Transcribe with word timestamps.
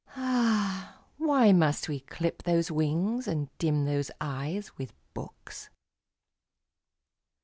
Ah! 0.15 0.97
why 1.17 1.51
must 1.51 1.87
we 1.87 1.99
clip 1.99 2.41
those 2.41 2.71
wings 2.71 3.27
and 3.27 3.55
dim 3.59 3.85
those 3.85 4.09
eyes 4.19 4.75
with 4.75 4.93
books? 5.13 5.69